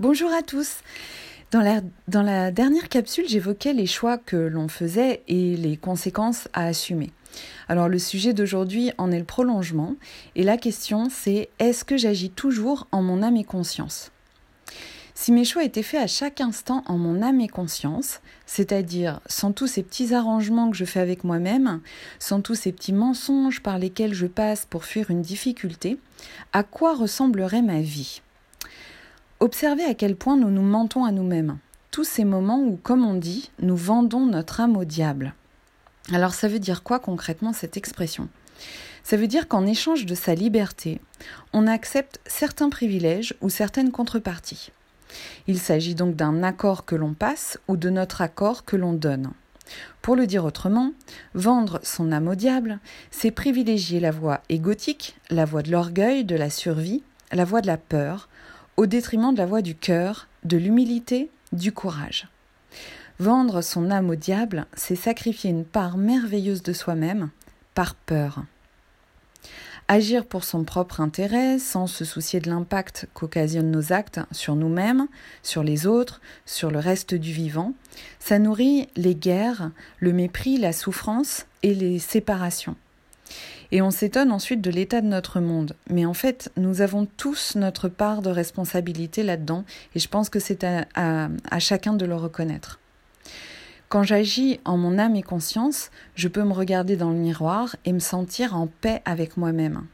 Bonjour 0.00 0.30
à 0.32 0.42
tous. 0.42 0.76
Dans 1.50 1.60
la, 1.60 2.52
dernière 2.52 2.88
capsule, 2.88 3.24
j'évoquais 3.26 3.72
les 3.72 3.88
choix 3.88 4.16
que 4.16 4.36
l'on 4.36 4.68
faisait 4.68 5.24
et 5.26 5.56
les 5.56 5.76
conséquences 5.76 6.46
à 6.52 6.66
assumer. 6.66 7.10
Alors 7.66 7.88
le 7.88 7.98
sujet 7.98 8.32
d'aujourd'hui 8.32 8.92
en 8.96 9.10
est 9.10 9.18
le 9.18 9.24
prolongement 9.24 9.96
et 10.36 10.44
la 10.44 10.56
question 10.56 11.08
c'est 11.10 11.48
est-ce 11.58 11.84
que 11.84 11.96
j'agis 11.96 12.30
toujours 12.30 12.86
en 12.92 13.02
mon 13.02 13.24
âme 13.24 13.38
et 13.38 13.42
conscience? 13.42 14.12
Si 15.16 15.32
mes 15.32 15.44
choix 15.44 15.64
étaient 15.64 15.82
faits 15.82 16.02
à 16.04 16.06
chaque 16.06 16.40
instant 16.40 16.84
en 16.86 16.96
mon 16.96 17.20
âme 17.20 17.40
et 17.40 17.48
conscience, 17.48 18.20
c'est-à-dire 18.46 19.20
sans 19.26 19.50
tous 19.50 19.66
ces 19.66 19.82
petits 19.82 20.14
arrangements 20.14 20.70
que 20.70 20.76
je 20.76 20.84
fais 20.84 21.00
avec 21.00 21.24
moi-même, 21.24 21.80
sans 22.20 22.40
tous 22.40 22.54
ces 22.54 22.70
petits 22.70 22.92
mensonges 22.92 23.64
par 23.64 23.80
lesquels 23.80 24.14
je 24.14 24.26
passe 24.26 24.64
pour 24.64 24.84
fuir 24.84 25.10
une 25.10 25.22
difficulté, 25.22 25.98
à 26.52 26.62
quoi 26.62 26.94
ressemblerait 26.94 27.62
ma 27.62 27.80
vie? 27.80 28.22
Observez 29.40 29.84
à 29.84 29.94
quel 29.94 30.16
point 30.16 30.36
nous 30.36 30.50
nous 30.50 30.62
mentons 30.62 31.04
à 31.04 31.12
nous-mêmes. 31.12 31.58
Tous 31.92 32.02
ces 32.02 32.24
moments 32.24 32.58
où, 32.58 32.76
comme 32.82 33.06
on 33.06 33.14
dit, 33.14 33.52
nous 33.60 33.76
vendons 33.76 34.26
notre 34.26 34.60
âme 34.60 34.76
au 34.76 34.84
diable. 34.84 35.32
Alors 36.12 36.34
ça 36.34 36.48
veut 36.48 36.58
dire 36.58 36.82
quoi 36.82 36.98
concrètement 36.98 37.52
cette 37.52 37.76
expression? 37.76 38.28
Ça 39.04 39.16
veut 39.16 39.28
dire 39.28 39.46
qu'en 39.46 39.64
échange 39.64 40.06
de 40.06 40.16
sa 40.16 40.34
liberté, 40.34 41.00
on 41.52 41.68
accepte 41.68 42.20
certains 42.26 42.68
privilèges 42.68 43.36
ou 43.40 43.48
certaines 43.48 43.92
contreparties. 43.92 44.72
Il 45.46 45.60
s'agit 45.60 45.94
donc 45.94 46.16
d'un 46.16 46.42
accord 46.42 46.84
que 46.84 46.96
l'on 46.96 47.14
passe 47.14 47.60
ou 47.68 47.76
de 47.76 47.90
notre 47.90 48.22
accord 48.22 48.64
que 48.64 48.76
l'on 48.76 48.92
donne. 48.92 49.30
Pour 50.02 50.16
le 50.16 50.26
dire 50.26 50.44
autrement, 50.44 50.92
vendre 51.34 51.78
son 51.84 52.10
âme 52.10 52.26
au 52.26 52.34
diable, 52.34 52.80
c'est 53.12 53.30
privilégier 53.30 54.00
la 54.00 54.10
voie 54.10 54.40
égotique, 54.48 55.16
la 55.30 55.44
voie 55.44 55.62
de 55.62 55.70
l'orgueil, 55.70 56.24
de 56.24 56.34
la 56.34 56.50
survie, 56.50 57.04
la 57.32 57.44
voie 57.44 57.60
de 57.60 57.68
la 57.68 57.76
peur, 57.76 58.28
au 58.78 58.86
détriment 58.86 59.32
de 59.32 59.38
la 59.38 59.44
voie 59.44 59.60
du 59.60 59.74
cœur, 59.74 60.28
de 60.44 60.56
l'humilité, 60.56 61.30
du 61.52 61.72
courage. 61.72 62.28
Vendre 63.18 63.60
son 63.60 63.90
âme 63.90 64.08
au 64.08 64.14
diable, 64.14 64.66
c'est 64.72 64.94
sacrifier 64.94 65.50
une 65.50 65.64
part 65.64 65.96
merveilleuse 65.96 66.62
de 66.62 66.72
soi-même 66.72 67.30
par 67.74 67.96
peur. 67.96 68.44
Agir 69.88 70.24
pour 70.24 70.44
son 70.44 70.62
propre 70.62 71.00
intérêt, 71.00 71.58
sans 71.58 71.88
se 71.88 72.04
soucier 72.04 72.38
de 72.38 72.48
l'impact 72.48 73.08
qu'occasionnent 73.14 73.72
nos 73.72 73.92
actes 73.92 74.20
sur 74.30 74.54
nous-mêmes, 74.54 75.08
sur 75.42 75.64
les 75.64 75.88
autres, 75.88 76.20
sur 76.46 76.70
le 76.70 76.78
reste 76.78 77.16
du 77.16 77.32
vivant, 77.32 77.74
ça 78.20 78.38
nourrit 78.38 78.86
les 78.94 79.16
guerres, 79.16 79.72
le 79.98 80.12
mépris, 80.12 80.56
la 80.56 80.72
souffrance 80.72 81.46
et 81.64 81.74
les 81.74 81.98
séparations. 81.98 82.76
Et 83.70 83.82
on 83.82 83.90
s'étonne 83.90 84.32
ensuite 84.32 84.60
de 84.60 84.70
l'état 84.70 85.00
de 85.00 85.06
notre 85.06 85.40
monde. 85.40 85.74
Mais 85.90 86.06
en 86.06 86.14
fait, 86.14 86.50
nous 86.56 86.80
avons 86.80 87.06
tous 87.16 87.54
notre 87.56 87.88
part 87.88 88.22
de 88.22 88.30
responsabilité 88.30 89.22
là-dedans, 89.22 89.64
et 89.94 89.98
je 89.98 90.08
pense 90.08 90.30
que 90.30 90.38
c'est 90.38 90.64
à, 90.64 91.28
chacun 91.58 91.92
de 91.92 92.06
le 92.06 92.14
reconnaître. 92.14 92.80
Quand 93.88 94.02
j'agis 94.02 94.60
en 94.64 94.76
mon 94.76 94.98
âme 94.98 95.16
et 95.16 95.22
conscience, 95.22 95.90
je 96.14 96.28
peux 96.28 96.44
me 96.44 96.52
regarder 96.52 96.96
dans 96.96 97.10
le 97.10 97.16
miroir 97.16 97.76
et 97.84 97.92
me 97.92 97.98
sentir 97.98 98.54
en 98.56 98.66
paix 98.66 99.02
avec 99.04 99.36
moi-même. 99.36 99.84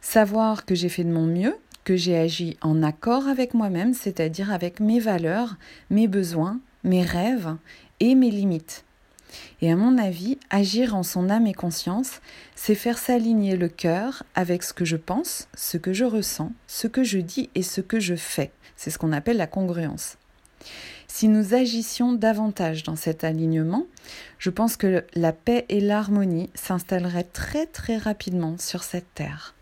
Savoir 0.00 0.64
que 0.64 0.74
j'ai 0.74 0.88
fait 0.88 1.04
de 1.04 1.12
mon 1.12 1.26
mieux, 1.26 1.56
que 1.84 1.96
j'ai 1.96 2.16
agi 2.16 2.56
en 2.60 2.82
accord 2.82 3.28
avec 3.28 3.54
moi-même, 3.54 3.94
c'est-à-dire 3.94 4.52
avec 4.52 4.80
mes 4.80 4.98
valeurs, 4.98 5.56
mes 5.90 6.08
besoins, 6.08 6.60
mes 6.82 7.02
rêves 7.02 7.54
et 8.00 8.14
mes 8.14 8.30
limites. 8.30 8.84
Et 9.60 9.70
à 9.70 9.76
mon 9.76 9.98
avis, 9.98 10.38
agir 10.50 10.94
en 10.94 11.02
son 11.02 11.30
âme 11.30 11.46
et 11.46 11.54
conscience, 11.54 12.20
c'est 12.54 12.74
faire 12.74 12.98
s'aligner 12.98 13.56
le 13.56 13.68
cœur 13.68 14.22
avec 14.34 14.62
ce 14.62 14.72
que 14.72 14.84
je 14.84 14.96
pense, 14.96 15.48
ce 15.54 15.76
que 15.76 15.92
je 15.92 16.04
ressens, 16.04 16.52
ce 16.66 16.86
que 16.86 17.04
je 17.04 17.18
dis 17.18 17.50
et 17.54 17.62
ce 17.62 17.80
que 17.80 18.00
je 18.00 18.14
fais. 18.14 18.50
C'est 18.76 18.90
ce 18.90 18.98
qu'on 18.98 19.12
appelle 19.12 19.36
la 19.36 19.46
congruence. 19.46 20.18
Si 21.06 21.28
nous 21.28 21.54
agissions 21.54 22.12
davantage 22.12 22.82
dans 22.82 22.96
cet 22.96 23.22
alignement, 23.22 23.86
je 24.38 24.50
pense 24.50 24.76
que 24.76 25.04
la 25.14 25.32
paix 25.32 25.64
et 25.68 25.80
l'harmonie 25.80 26.50
s'installeraient 26.54 27.22
très 27.24 27.66
très 27.66 27.98
rapidement 27.98 28.56
sur 28.58 28.82
cette 28.82 29.14
terre. 29.14 29.54